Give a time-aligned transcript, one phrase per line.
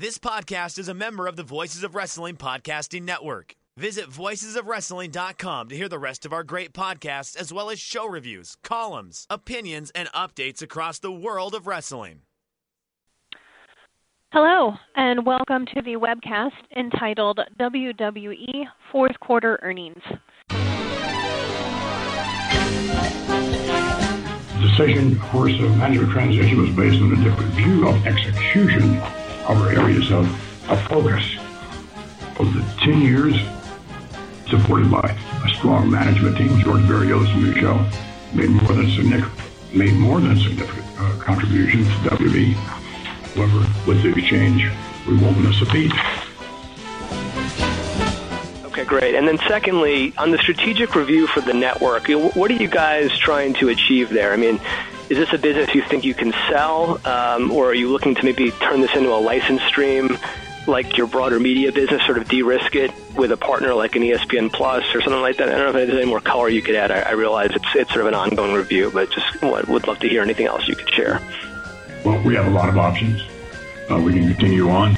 [0.00, 3.56] This podcast is a member of the Voices of Wrestling Podcasting Network.
[3.76, 8.56] Visit voicesofwrestling.com to hear the rest of our great podcasts, as well as show reviews,
[8.62, 12.20] columns, opinions, and updates across the world of wrestling.
[14.30, 20.04] Hello, and welcome to the webcast entitled WWE Fourth Quarter Earnings.
[24.60, 29.00] The decision, of course, of management transition was based on a different view of execution
[29.00, 29.17] of
[29.48, 30.26] our areas of,
[30.70, 31.24] of focus.
[32.38, 33.34] Over the 10 years,
[34.48, 37.90] supported by a strong management team, George Barrios and Michelle
[38.34, 39.32] made more than significant,
[39.74, 42.52] made more than significant uh, contributions to WWE.
[43.34, 44.70] However, with the exchange,
[45.06, 45.92] we won't miss a beat.
[48.66, 49.14] Okay, great.
[49.14, 53.54] And then secondly, on the strategic review for the network, what are you guys trying
[53.54, 54.32] to achieve there?
[54.32, 54.60] I mean,
[55.10, 58.24] is this a business you think you can sell, um, or are you looking to
[58.24, 60.18] maybe turn this into a license stream,
[60.66, 64.52] like your broader media business, sort of de-risk it with a partner like an ESPN
[64.52, 65.48] Plus or something like that?
[65.48, 66.90] I don't know if there's any more color you could add.
[66.90, 70.08] I, I realize it's it's sort of an ongoing review, but just would love to
[70.08, 71.20] hear anything else you could share.
[72.04, 73.22] Well, we have a lot of options.
[73.90, 74.94] Uh, we can continue on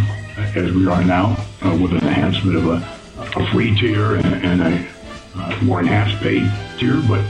[0.56, 4.60] as we are now uh, with an enhancement of a, a free tier and, and
[4.60, 4.88] a
[5.37, 7.25] uh, more enhanced paid tier, but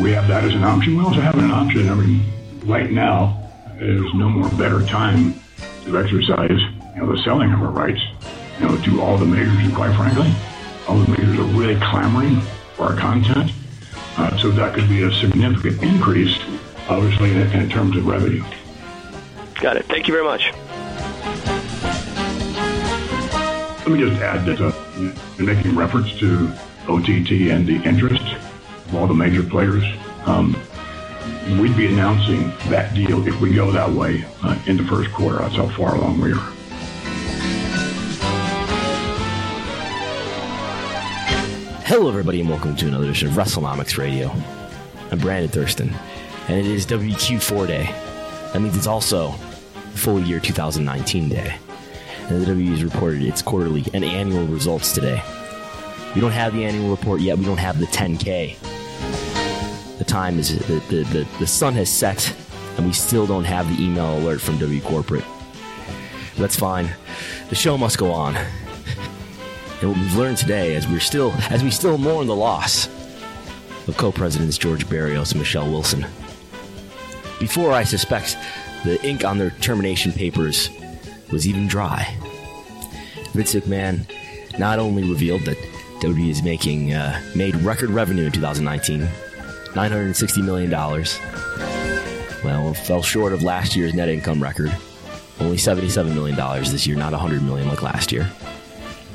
[0.00, 0.96] we have that as an option.
[0.96, 1.88] We also have an option.
[1.88, 2.22] I mean,
[2.64, 3.38] right now,
[3.78, 5.34] there's no more better time
[5.84, 6.60] to exercise,
[6.94, 8.00] you know, the selling of our rights,
[8.58, 9.58] you know, to all the majors.
[9.58, 10.32] And quite frankly,
[10.88, 12.40] all the majors are really clamoring
[12.74, 13.52] for our content.
[14.16, 16.38] Uh, so that could be a significant increase,
[16.88, 18.44] obviously, in, in terms of revenue.
[19.60, 19.86] Got it.
[19.86, 20.52] Thank you very much.
[23.80, 24.72] Let me just add that uh,
[25.38, 26.52] in making reference to
[26.88, 28.22] OTT and the interest
[28.94, 29.84] all the major players,
[30.26, 30.56] um,
[31.60, 35.38] we'd be announcing that deal if we go that way uh, in the first quarter.
[35.38, 36.52] That's how far along we are.
[41.84, 44.32] Hello, everybody, and welcome to another edition of WrestleNomics Radio.
[45.10, 45.92] I'm Brandon Thurston,
[46.48, 47.84] and it is WQ4 Day.
[48.52, 49.32] That means it's also
[49.94, 51.56] full year 2019 day.
[52.28, 55.22] And the WWE has reported its quarterly and annual results today.
[56.14, 57.38] We don't have the annual report yet.
[57.38, 58.81] We don't have the 10K.
[60.02, 62.34] The time is the, the, the, the sun has set,
[62.76, 65.22] and we still don't have the email alert from W Corporate.
[66.36, 66.90] That's fine.
[67.50, 68.34] The show must go on.
[68.34, 72.88] And what we've learned today, as we're still as we still mourn the loss
[73.86, 76.04] of co-presidents George Barrios and Michelle Wilson.
[77.38, 78.36] Before I suspect
[78.82, 80.68] the ink on their termination papers
[81.30, 82.12] was even dry,
[83.34, 85.58] Vince McMahon not only revealed that
[86.00, 89.08] WWE is making uh, made record revenue in 2019,
[89.74, 91.18] 960 million dollars.
[92.44, 94.74] Well, it fell short of last year's net income record,
[95.40, 98.30] only 77 million dollars this year, not 100 million like last year.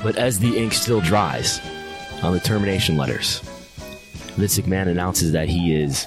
[0.02, 1.60] But as the ink still dries
[2.22, 3.40] on the termination letters,
[4.36, 6.06] Vince McMahon announces that he is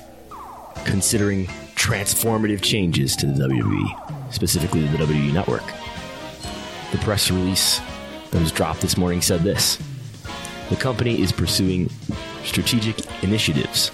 [0.86, 1.45] considering
[1.75, 5.65] transformative changes to the WWE, specifically the WWE Network.
[6.92, 7.80] The press release
[8.31, 9.77] that was dropped this morning said this
[10.69, 11.89] The company is pursuing
[12.44, 13.92] strategic initiatives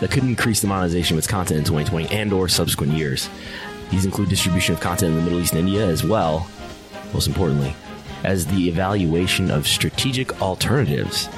[0.00, 3.28] that could increase the monetization of its content in 2020 and or subsequent years.
[3.90, 6.48] These include distribution of content in the Middle East and India as well
[7.14, 7.74] most importantly,
[8.24, 11.28] as the evaluation of strategic alternatives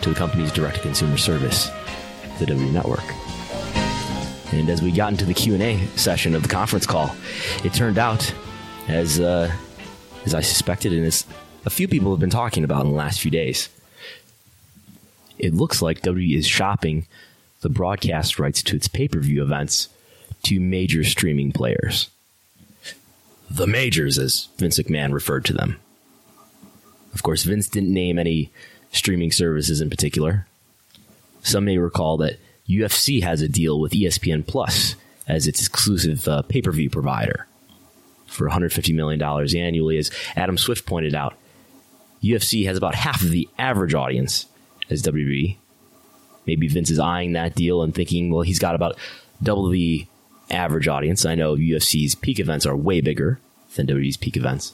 [0.00, 1.70] to the company's direct-to-consumer service,
[2.38, 3.04] the W Network.
[4.52, 7.14] And as we got into the Q&A session of the conference call,
[7.62, 8.32] it turned out,
[8.88, 9.52] as, uh,
[10.24, 11.26] as I suspected and as
[11.66, 13.68] a few people have been talking about in the last few days,
[15.38, 17.06] it looks like W is shopping
[17.66, 19.88] the broadcast rights to its pay-per-view events
[20.44, 22.08] to major streaming players.
[23.50, 25.80] The majors, as Vince McMahon referred to them.
[27.12, 28.52] Of course, Vince didn't name any
[28.92, 30.46] streaming services in particular.
[31.42, 34.94] Some may recall that UFC has a deal with ESPN Plus
[35.26, 37.48] as its exclusive uh, pay per view provider
[38.26, 39.98] for $150 million annually.
[39.98, 41.34] As Adam Swift pointed out,
[42.22, 44.46] UFC has about half of the average audience
[44.88, 45.56] as WWE.
[46.46, 48.96] Maybe Vince is eyeing that deal and thinking, well, he's got about
[49.42, 50.06] double the
[50.50, 51.24] average audience.
[51.24, 53.40] I know UFC's peak events are way bigger
[53.74, 54.72] than WWE's peak events.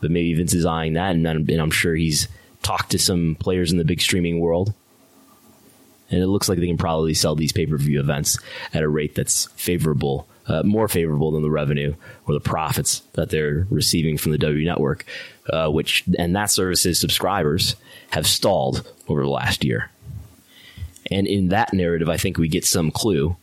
[0.00, 2.28] But maybe Vince is eyeing that, and I'm, and I'm sure he's
[2.62, 4.74] talked to some players in the big streaming world.
[6.10, 8.38] And it looks like they can probably sell these pay per view events
[8.72, 11.94] at a rate that's favorable, uh, more favorable than the revenue
[12.26, 15.04] or the profits that they're receiving from the W Network,
[15.50, 17.74] uh, which and that service's subscribers
[18.10, 19.90] have stalled over the last year.
[21.10, 23.36] And in that narrative, I think we get some clue,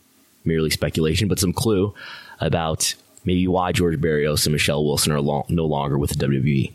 [0.44, 1.94] merely speculation, but some clue
[2.40, 2.94] about
[3.24, 6.72] maybe why George Barrios and Michelle Wilson are long, no longer with the WWE.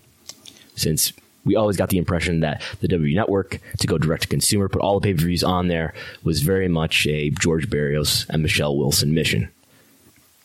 [0.76, 1.14] Since
[1.46, 4.82] we always got the impression that the WWE Network, to go direct to consumer, put
[4.82, 5.94] all the pay per views on there,
[6.24, 9.50] was very much a George Barrios and Michelle Wilson mission.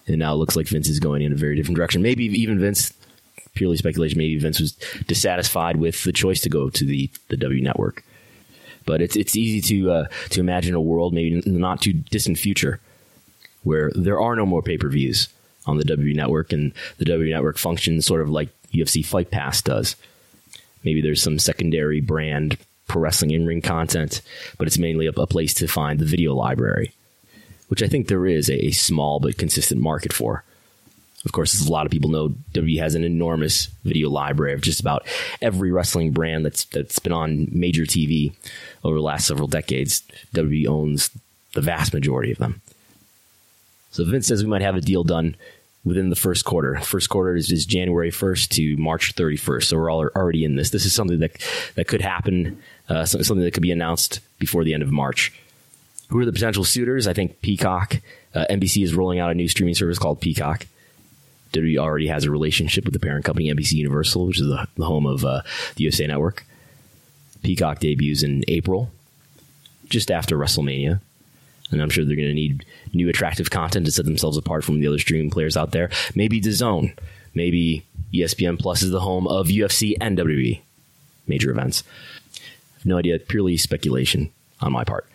[0.06, 2.02] And now it looks like Vince is going in a very different direction.
[2.02, 2.92] Maybe even Vince,
[3.54, 4.72] purely speculation, maybe Vince was
[5.06, 8.04] dissatisfied with the choice to go to the, the W Network.
[8.86, 11.92] But it's it's easy to uh, to imagine a world, maybe in the not too
[11.92, 12.80] distant future,
[13.62, 15.28] where there are no more pay per views
[15.66, 19.62] on the W Network, and the W Network functions sort of like UFC Fight Pass
[19.62, 19.96] does.
[20.84, 24.20] Maybe there's some secondary brand pro wrestling in ring content,
[24.58, 26.92] but it's mainly a, a, place to find the video library,
[27.68, 30.44] which I think there is a, a small but consistent market for.
[31.24, 34.60] Of course, as a lot of people know, WWE has an enormous video library of
[34.60, 35.06] just about
[35.40, 38.34] every wrestling brand that's that's been on major TV
[38.82, 40.02] over the last several decades.
[40.34, 41.10] WWE owns
[41.54, 42.60] the vast majority of them.
[43.90, 45.36] So Vince says we might have a deal done
[45.84, 46.80] within the first quarter.
[46.80, 49.64] First quarter is, is January 1st to March 31st.
[49.64, 50.70] So we're all already in this.
[50.70, 51.32] This is something that
[51.76, 55.32] that could happen, uh, something that could be announced before the end of March.
[56.08, 57.06] Who are the potential suitors?
[57.06, 58.00] I think Peacock.
[58.34, 60.66] Uh, NBC is rolling out a new streaming service called Peacock.
[61.54, 64.84] WWE already has a relationship with the parent company NBC Universal, which is the, the
[64.84, 65.42] home of uh,
[65.76, 66.44] the USA Network.
[67.42, 68.90] Peacock debuts in April,
[69.88, 71.00] just after WrestleMania
[71.70, 74.80] and I'm sure they're going to need new attractive content to set themselves apart from
[74.80, 75.90] the other streaming players out there.
[76.14, 76.96] Maybe DAZN,
[77.34, 80.60] maybe ESPN Plus is the home of UFC and WWE
[81.26, 81.82] major events.
[82.84, 84.30] no idea, purely speculation
[84.60, 85.06] on my part.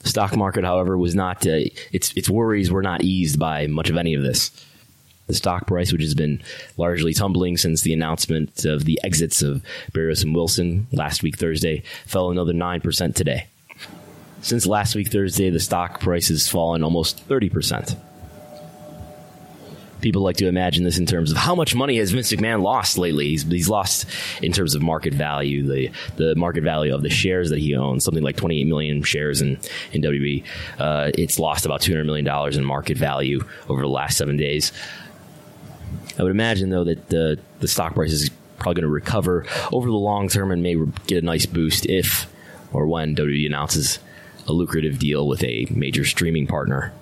[0.00, 1.60] The stock market, however, was not uh,
[1.92, 4.50] its its worries were not eased by much of any of this.
[5.30, 6.42] The stock price, which has been
[6.76, 9.62] largely tumbling since the announcement of the exits of
[9.92, 13.46] Barrios and Wilson last week Thursday, fell another nine percent today.
[14.40, 17.96] Since last week, Thursday, the stock price has fallen almost 30%.
[20.00, 22.98] People like to imagine this in terms of how much money has Vince McMahon lost
[22.98, 23.28] lately.
[23.28, 24.06] He's, he's lost
[24.42, 28.02] in terms of market value, the, the market value of the shares that he owns,
[28.02, 29.60] something like 28 million shares in,
[29.92, 30.42] in WB.
[30.78, 34.72] Uh, it's lost about $200 million in market value over the last seven days.
[36.20, 39.88] I would imagine, though, that the, the stock price is probably going to recover over
[39.88, 42.30] the long term and may get a nice boost if
[42.74, 43.98] or when WWE announces
[44.46, 46.92] a lucrative deal with a major streaming partner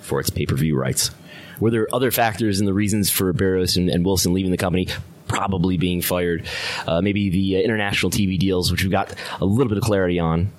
[0.00, 1.10] for its pay per view rights.
[1.60, 4.88] Were there other factors and the reasons for Barrios and, and, Wilson leaving the company?
[5.28, 6.46] Probably being fired.
[6.86, 10.18] Uh, maybe the uh, international TV deals, which we've got a little bit of clarity
[10.18, 10.50] on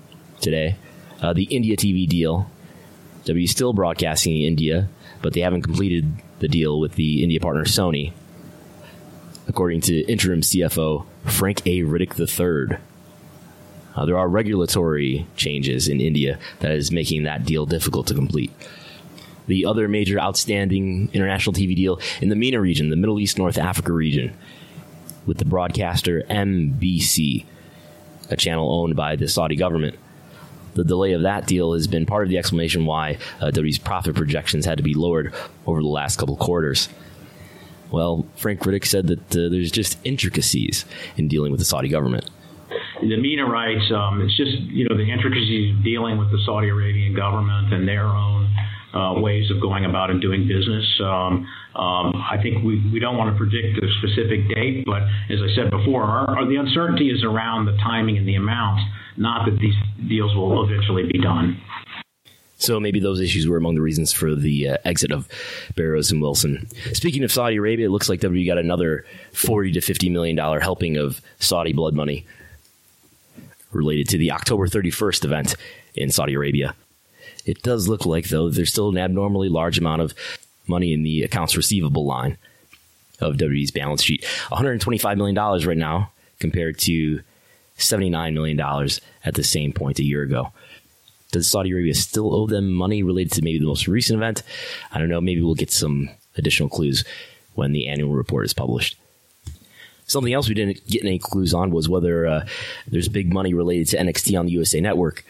[0.42, 0.76] today.
[1.24, 2.52] Uh, the India TV deal.
[3.26, 4.90] W still broadcasting in India,
[5.24, 6.06] but they haven't completed
[6.40, 8.14] the deal with the India partner Sony.
[9.48, 11.82] According to interim CFO Frank A.
[11.82, 12.78] Riddick III,
[13.96, 18.52] uh, there are regulatory changes in India that is making that deal difficult to complete.
[19.48, 23.58] The other major outstanding international TV deal in the MENA region, the Middle East North
[23.58, 24.36] Africa region,
[25.26, 27.46] with the broadcaster MBC,
[28.30, 29.98] a channel owned by the Saudi government.
[30.76, 33.52] The delay of that deal has been part of the explanation why uh,
[33.84, 35.34] profit projections had to be lowered
[35.66, 36.90] over the last couple quarters.
[37.92, 40.86] Well, Frank Riddick said that uh, there's just intricacies
[41.18, 42.30] in dealing with the Saudi government
[43.02, 46.70] the MENA rights, um, it's just you know the intricacies of dealing with the Saudi
[46.70, 48.50] Arabian government and their own
[48.96, 50.86] uh, ways of going about and doing business.
[51.04, 55.42] Um, Um, I think we, we don't want to predict a specific date, but as
[55.44, 58.80] I said before, our, our, the uncertainty is around the timing and the amount,
[59.18, 59.76] not that these
[60.08, 61.60] deals will eventually be done.
[62.58, 65.28] So maybe those issues were among the reasons for the uh, exit of
[65.76, 66.70] Barrios and Wilson.
[66.94, 70.62] Speaking of Saudi Arabia, it looks like WWE got another forty to fifty million dollar
[70.62, 72.26] helping of Saudi blood money
[73.74, 75.58] related to the October thirty first event
[75.96, 76.74] in Saudi Arabia.
[77.46, 80.14] It does look like though there's still an abnormally large amount of
[80.68, 82.38] money in the accounts receivable line
[83.22, 84.24] of WWE's balance sheet.
[84.50, 87.22] $125 million right now compared to
[87.78, 88.60] $79 million
[89.24, 90.52] at the same point a year ago.
[91.32, 94.44] Does Saudi Arabia still owe them money related to maybe the most recent event?
[94.92, 95.22] I don't know.
[95.22, 97.04] Maybe we'll get some additional clues
[97.56, 98.98] when the annual report is published.
[100.08, 102.48] Something else we didn't get any clues on was whether uh,
[102.88, 105.26] there's big money related to NXT on the USA Network.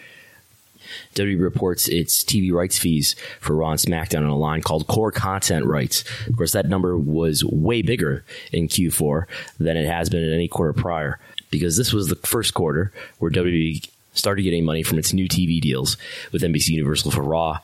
[1.15, 5.11] WWE reports its TV rights fees for Raw and SmackDown on a line called core
[5.11, 6.03] content rights.
[6.27, 9.25] Of course, that number was way bigger in Q4
[9.59, 13.31] than it has been in any quarter prior because this was the first quarter where
[13.31, 15.97] WWE started getting money from its new TV deals
[16.31, 17.59] with NBC Universal for Raw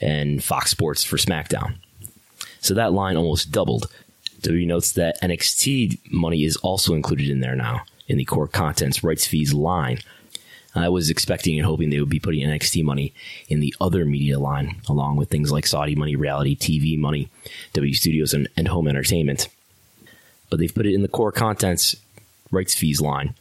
[0.00, 1.76] and Fox Sports for SmackDown.
[2.60, 3.90] So that line almost doubled.
[4.42, 9.02] WWE notes that NXT money is also included in there now in the core contents
[9.02, 9.98] rights fees line.
[10.76, 13.14] I was expecting and hoping they would be putting NXT money
[13.48, 17.28] in the other media line, along with things like Saudi money, reality TV money,
[17.72, 19.48] W Studios, and, and home entertainment.
[20.50, 21.96] But they've put it in the core contents
[22.50, 23.34] rights fees line.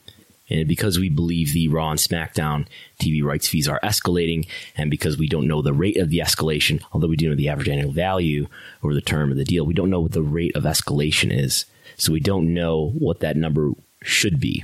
[0.49, 2.67] And because we believe the Raw and SmackDown
[2.99, 6.83] TV rights fees are escalating, and because we don't know the rate of the escalation,
[6.91, 8.47] although we do know the average annual value
[8.83, 11.65] over the term of the deal, we don't know what the rate of escalation is.
[11.97, 13.71] So we don't know what that number
[14.03, 14.63] should be.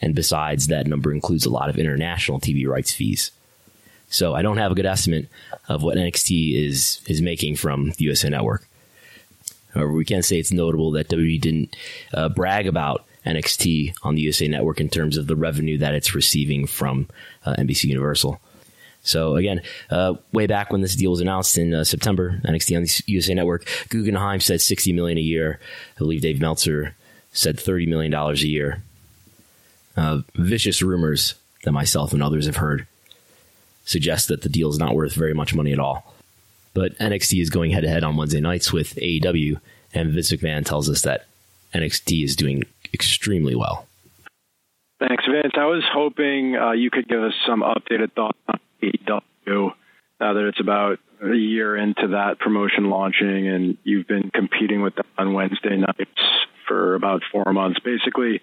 [0.00, 3.30] And besides, that number includes a lot of international TV rights fees.
[4.08, 5.28] So I don't have a good estimate
[5.68, 8.66] of what NXT is is making from the USA Network.
[9.72, 11.76] However, we can say it's notable that WWE didn't
[12.12, 16.14] uh, brag about NXT on the USA Network in terms of the revenue that it's
[16.14, 17.06] receiving from
[17.44, 18.40] uh, NBC Universal.
[19.02, 22.82] So again, uh, way back when this deal was announced in uh, September, NXT on
[22.82, 25.60] the USA Network, Guggenheim said 60 million a year.
[25.96, 26.96] I believe Dave Meltzer
[27.32, 28.82] said 30 million dollars a year
[29.96, 32.86] uh, vicious rumors that myself and others have heard
[33.84, 36.14] suggest that the deal is not worth very much money at all.
[36.74, 39.60] But NXT is going head to head on Wednesday nights with AEW,
[39.92, 41.26] and Vince McMahon tells us that
[41.74, 43.86] NXT is doing extremely well.
[45.00, 45.54] Thanks, Vince.
[45.56, 49.72] I was hoping uh, you could give us some updated thoughts on AEW
[50.20, 54.94] now that it's about a year into that promotion launching, and you've been competing with
[54.94, 56.20] them on Wednesday nights
[56.68, 57.80] for about four months.
[57.80, 58.40] Basically,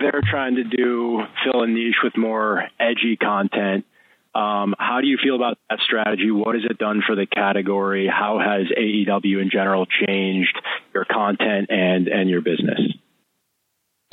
[0.00, 3.84] they're trying to do fill a niche with more edgy content.
[4.34, 6.30] Um, how do you feel about that strategy?
[6.30, 8.06] What has it done for the category?
[8.06, 10.56] How has AEW in general changed
[10.94, 12.80] your content and and your business?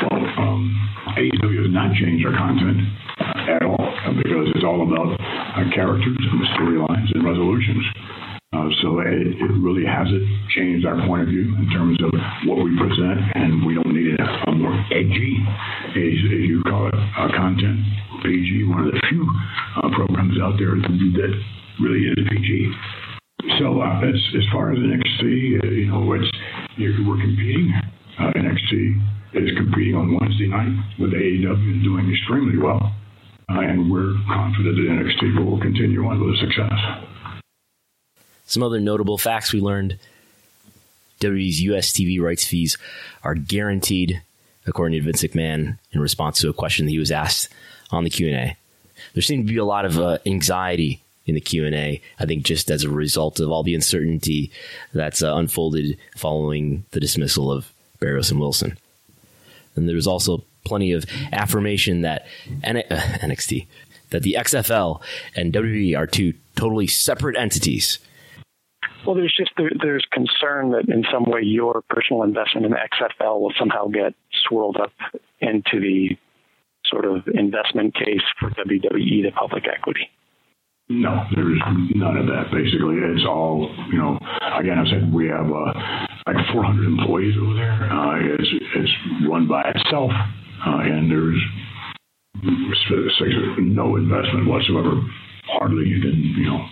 [0.01, 2.77] Well, um, AEW has not changed our content
[3.20, 7.86] uh, at all because it's all about uh, characters and storylines and resolutions.
[8.56, 10.24] Uh, so it, it, really hasn't
[10.56, 12.16] changed our point of view in terms of
[12.48, 15.36] what we present, and we don't need a, a more edgy,
[15.92, 17.75] as, as, you call it, uh, content.
[18.24, 19.27] PG, one of the few
[19.84, 21.34] uh, programs out there that
[21.84, 22.72] really is PG.
[23.60, 26.32] So uh, as, as far as NXT, uh, you know, it's,
[26.80, 27.74] we're competing.
[28.18, 32.96] Uh, NXT is competing on Wednesday night with AEW doing extremely well.
[33.50, 37.07] and we're confident that NXT will continue on with success.
[38.48, 40.00] Some other notable facts we learned
[41.20, 42.77] WWE's US TV rights fees
[43.24, 44.22] are guaranteed,
[44.66, 47.50] according to Vince McMahon, in response to a question that he was asked
[47.92, 48.56] on the Q&A.
[49.13, 52.72] There seemed to be a lot of uh, anxiety in the Q&A, I think just
[52.72, 54.51] as a result of all the uncertainty
[54.94, 58.77] that's uh, unfolded following the dismissal of Barrios and Wilson.
[59.75, 62.27] And there was also plenty of affirmation that
[62.63, 63.68] N- uh, NXT,
[64.12, 65.01] that the XFL
[65.36, 68.00] and WWE are two totally separate entities
[69.06, 72.77] well, there's just there, there's concern that in some way your personal investment in the
[72.77, 74.13] XFL will somehow get
[74.48, 74.92] swirled up
[75.39, 76.18] into the
[76.86, 80.10] sort of investment case for WWE to public equity.
[80.89, 81.60] No, there's
[81.96, 82.46] none of that.
[82.51, 84.18] Basically, it's all you know.
[84.58, 85.74] Again, I said we have uh,
[86.25, 87.92] like 400 employees over there.
[87.92, 88.92] Uh, it's it's
[89.27, 90.12] run by itself,
[90.66, 91.44] uh, and there's
[93.60, 95.01] no investment whatsoever.
[95.60, 96.66] Hardly even you know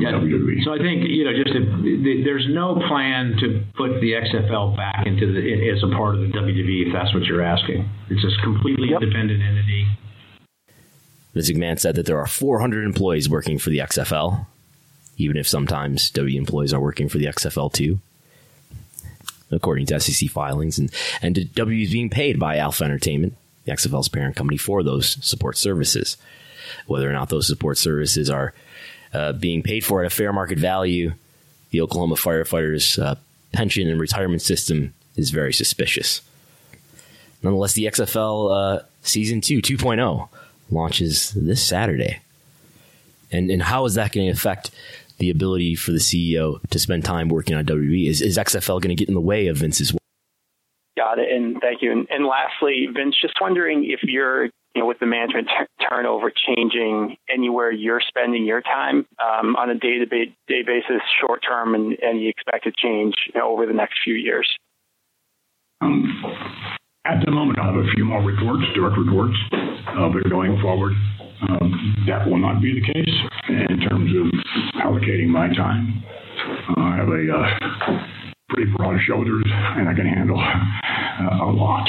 [0.00, 0.12] yeah.
[0.12, 0.64] WWE.
[0.64, 5.06] So I think you know, just a, there's no plan to put the XFL back
[5.06, 6.86] into the as a part of the WWE.
[6.88, 9.02] If that's what you're asking, it's a completely yep.
[9.02, 9.86] independent entity.
[11.32, 14.46] Vince McMahon said that there are 400 employees working for the XFL,
[15.16, 18.00] even if sometimes WWE employees are working for the XFL too.
[19.50, 20.90] according to SEC filings, and
[21.22, 25.56] and WWE is being paid by Alpha Entertainment, the XFL's parent company, for those support
[25.56, 26.16] services.
[26.86, 28.54] Whether or not those support services are
[29.14, 31.12] uh, being paid for at a fair market value,
[31.70, 33.14] the Oklahoma firefighters' uh,
[33.52, 36.20] pension and retirement system is very suspicious.
[37.42, 40.28] Nonetheless, the XFL uh, season two 2.0
[40.70, 42.20] launches this Saturday.
[43.30, 44.70] And, and how is that going to affect
[45.18, 48.08] the ability for the CEO to spend time working on WWE?
[48.08, 50.00] Is, is XFL going to get in the way of Vince's work?
[50.96, 51.30] Got it.
[51.30, 51.92] And thank you.
[51.92, 56.32] And, and lastly, Vince, just wondering if you're, you know, with the management t- turnover
[56.34, 61.74] changing anywhere you're spending your time um, on a day to day basis, short term,
[61.74, 64.48] and and any expected change you know, over the next few years.
[65.80, 66.22] Um,
[67.04, 70.92] at the moment, I have a few more reports, direct reports, uh, but going forward,
[71.42, 73.14] um, that will not be the case
[73.48, 74.26] in terms of
[74.80, 76.02] allocating my time.
[76.70, 78.06] Uh, I have a uh,
[78.48, 81.86] pretty broad shoulders, and I can handle uh, a lot.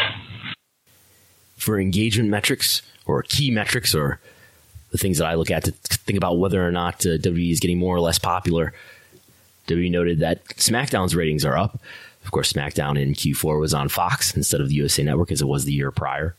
[1.65, 4.19] For engagement metrics or key metrics or
[4.91, 7.59] the things that I look at to think about whether or not uh, WWE is
[7.59, 8.71] getting more or less popular,
[9.67, 11.79] WWE noted that SmackDown's ratings are up.
[12.23, 15.47] Of course, SmackDown in Q4 was on Fox instead of the USA Network as it
[15.47, 16.35] was the year prior.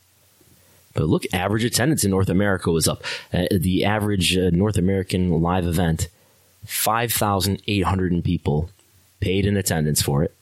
[0.95, 3.03] But look, average attendance in North America was up.
[3.33, 6.09] Uh, the average uh, North American live event,
[6.67, 8.71] 5,800 people
[9.19, 10.35] paid in attendance for it.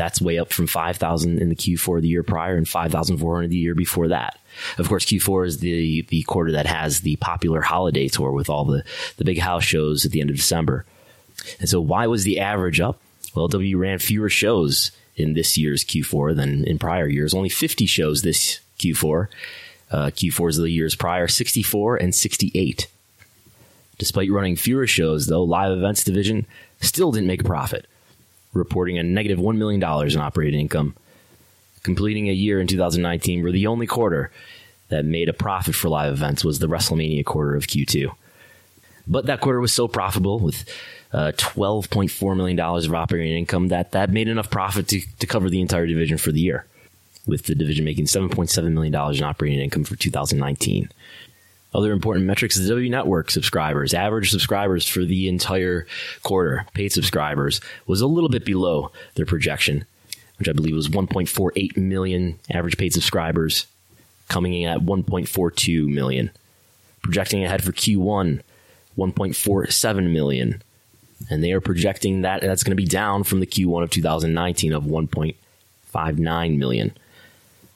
[0.00, 3.74] That's way up from 5,000 in the Q4 the year prior and 5,400 the year
[3.74, 4.38] before that.
[4.78, 8.64] Of course, Q4 is the, the quarter that has the popular holiday tour with all
[8.64, 8.82] the,
[9.18, 10.86] the big house shows at the end of December.
[11.58, 12.98] And so, why was the average up?
[13.34, 17.34] Well, W ran fewer shows in this year's Q4 than in prior years.
[17.34, 19.28] Only 50 shows this Q4.
[19.90, 22.86] Uh, Q4s of the years prior, 64 and 68.
[23.98, 26.46] Despite running fewer shows, though, live events division
[26.80, 27.84] still didn't make a profit,
[28.52, 30.94] reporting a negative $1 million in operating income.
[31.82, 34.30] Completing a year in 2019 where the only quarter
[34.88, 38.12] that made a profit for live events was the WrestleMania quarter of Q2.
[39.06, 40.68] But that quarter was so profitable with
[41.12, 45.60] uh, $12.4 million of operating income that that made enough profit to, to cover the
[45.60, 46.66] entire division for the year,
[47.26, 50.90] with the division making $7.7 million in operating income for 2019.
[51.72, 55.86] Other important metrics the W Network subscribers, average subscribers for the entire
[56.22, 59.84] quarter, paid subscribers, was a little bit below their projection,
[60.38, 63.66] which I believe was 1.48 million average paid subscribers,
[64.28, 66.30] coming in at 1.42 million.
[67.02, 68.42] Projecting ahead for Q1,
[68.98, 70.62] 1.47 million.
[71.30, 74.72] And they are projecting that that's going to be down from the Q1 of 2019
[74.72, 76.94] of 1.59 million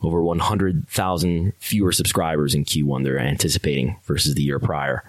[0.04, 5.04] over 100,000 fewer subscribers in Q1 they're anticipating versus the year prior.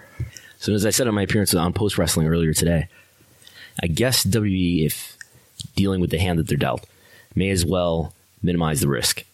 [0.58, 2.88] So, as I said on my appearance on Post Wrestling earlier today,
[3.82, 5.16] I guess WWE, if
[5.74, 6.86] dealing with the hand that they're dealt,
[7.34, 9.24] may as well minimize the risk.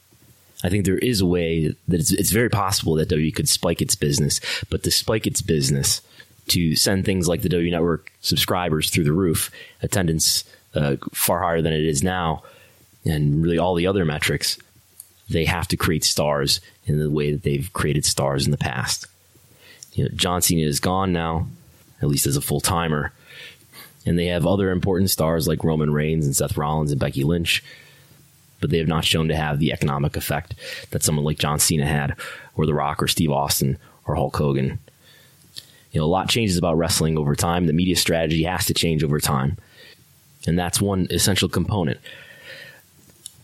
[0.65, 3.83] I think there is a way that it's, it's very possible that WWE could spike
[3.83, 6.03] its business, but to spike its business,
[6.49, 9.51] to send things like the W Network subscribers through the roof,
[9.83, 10.45] attendance
[10.75, 12.43] uh, far higher than it is now,
[13.05, 14.59] and really all the other metrics,
[15.33, 19.07] they have to create stars in the way that they've created stars in the past.
[19.95, 21.47] You know, John Cena is gone now,
[22.01, 23.13] at least as a full timer.
[24.05, 27.63] And they have other important stars like Roman Reigns and Seth Rollins and Becky Lynch,
[28.61, 30.55] but they have not shown to have the economic effect
[30.91, 32.17] that someone like John Cena had,
[32.57, 34.79] or The Rock, or Steve Austin, or Hulk Hogan.
[35.93, 37.67] You know, a lot changes about wrestling over time.
[37.67, 39.59] The media strategy has to change over time.
[40.47, 42.01] And that's one essential component.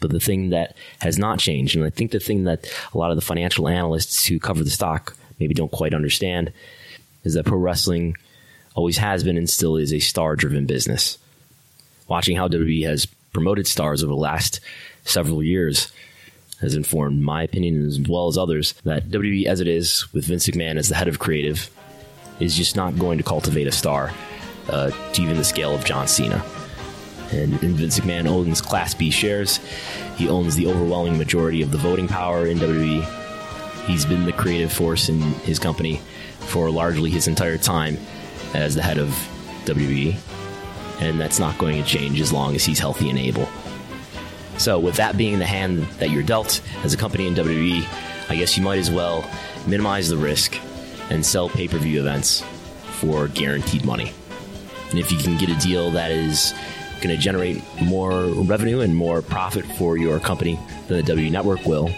[0.00, 3.10] But the thing that has not changed, and I think the thing that a lot
[3.10, 6.52] of the financial analysts who cover the stock maybe don't quite understand,
[7.24, 8.16] is that pro wrestling
[8.74, 11.18] always has been and still is a star driven business.
[12.06, 14.60] Watching how WWE has promoted stars over the last
[15.04, 15.92] several years
[16.60, 20.46] has informed my opinion as well as others that WWE, as it is, with Vince
[20.48, 21.70] McMahon as the head of creative,
[22.40, 24.12] is just not going to cultivate a star
[24.68, 26.44] uh, to even the scale of John Cena.
[27.30, 29.58] And, Vince McMahon owns Class B shares.
[30.16, 33.04] He owns the overwhelming majority of the voting power in WWE.
[33.86, 36.00] He's been the creative force in his company
[36.40, 37.98] for largely his entire time
[38.54, 39.08] as the head of
[39.64, 40.16] WWE.
[41.00, 43.48] And that's not going to change as long as he's healthy and able.
[44.56, 47.86] So, with that being the hand that you're dealt as a company in WWE,
[48.28, 49.28] I guess you might as well
[49.66, 50.58] minimize the risk
[51.10, 52.42] and sell pay per view events
[52.98, 54.12] for guaranteed money.
[54.90, 56.54] And if you can get a deal that is
[57.00, 60.58] going to generate more revenue and more profit for your company
[60.88, 61.90] than the W Network will,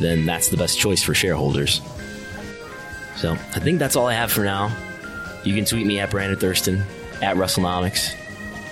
[0.00, 1.80] then that's the best choice for shareholders.
[3.16, 4.74] So I think that's all I have for now.
[5.44, 6.82] You can tweet me at Brandon Thurston,
[7.22, 8.14] at WrestleNomics.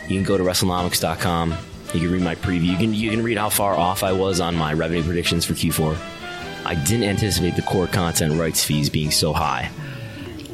[0.08, 1.54] You can go to WrestleNomics.com
[1.94, 2.64] You can read my preview.
[2.66, 5.52] You can you can read how far off I was on my revenue predictions for
[5.52, 5.96] Q4.
[6.64, 9.70] I didn't anticipate the core content rights fees being so high.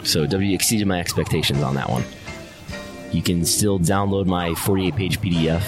[0.05, 2.05] So W exceeded my expectations on that one.
[3.13, 5.63] You can still download my 48 page PDF,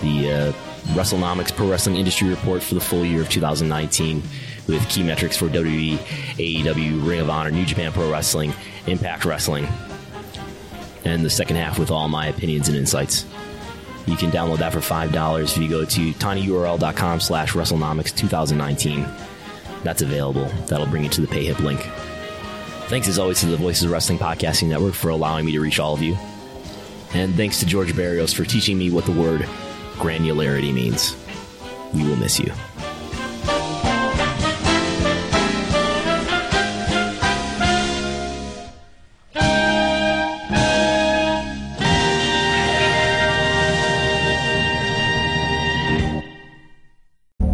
[0.00, 0.52] the uh,
[0.94, 4.22] WrestleNomics Pro Wrestling Industry Report for the full year of 2019,
[4.66, 8.52] with key metrics for WWE, AEW, Ring of Honor, New Japan Pro Wrestling,
[8.86, 9.66] Impact Wrestling,
[11.04, 13.24] and the second half with all my opinions and insights.
[14.06, 19.06] You can download that for $5 if you go to tinyurl.com slash WrestleNomics 2019.
[19.82, 20.46] That's available.
[20.66, 21.80] That'll bring you to the PayHip link.
[22.88, 25.80] Thanks as always to the Voices of Wrestling Podcasting Network for allowing me to reach
[25.80, 26.18] all of you.
[27.14, 29.42] And thanks to George Barrios for teaching me what the word
[29.94, 31.16] granularity means.
[31.94, 32.52] We will miss you.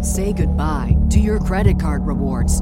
[0.01, 2.61] Say goodbye to your credit card rewards.